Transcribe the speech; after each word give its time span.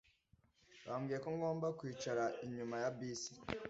Bambwiye 0.87 1.19
ko 1.23 1.29
ngomba 1.35 1.67
kwicara 1.79 2.23
inyuma 2.45 2.75
ya 2.83 2.89
bisi. 2.97 3.31